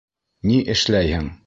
Ни 0.53 0.57
эшләйһең?! 0.77 1.33